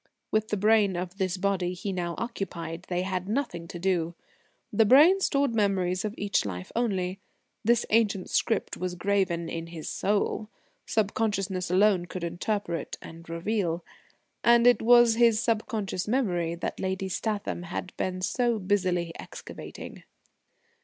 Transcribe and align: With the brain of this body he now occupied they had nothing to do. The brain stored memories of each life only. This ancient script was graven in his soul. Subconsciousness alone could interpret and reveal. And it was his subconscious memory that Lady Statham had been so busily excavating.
With 0.31 0.47
the 0.47 0.57
brain 0.57 0.95
of 0.95 1.17
this 1.19 1.37
body 1.37 1.73
he 1.73 1.93
now 1.93 2.15
occupied 2.17 2.87
they 2.89 3.03
had 3.03 3.29
nothing 3.29 3.67
to 3.67 3.77
do. 3.77 4.15
The 4.73 4.83
brain 4.83 5.19
stored 5.19 5.53
memories 5.53 6.03
of 6.03 6.15
each 6.17 6.43
life 6.43 6.71
only. 6.75 7.19
This 7.63 7.85
ancient 7.91 8.27
script 8.31 8.75
was 8.77 8.95
graven 8.95 9.47
in 9.47 9.67
his 9.67 9.87
soul. 9.91 10.49
Subconsciousness 10.87 11.69
alone 11.69 12.07
could 12.07 12.23
interpret 12.23 12.97
and 12.99 13.29
reveal. 13.29 13.85
And 14.43 14.65
it 14.65 14.81
was 14.81 15.17
his 15.17 15.39
subconscious 15.39 16.07
memory 16.07 16.55
that 16.55 16.79
Lady 16.79 17.07
Statham 17.07 17.61
had 17.61 17.95
been 17.95 18.21
so 18.21 18.57
busily 18.57 19.11
excavating. 19.19 20.01